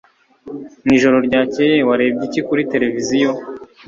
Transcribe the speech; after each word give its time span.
Mwijoro 0.83 1.17
ryakeye 1.27 1.75
warebye 1.87 2.23
iki 2.27 2.41
kuri 2.47 2.61
tereviziyo 2.71 3.31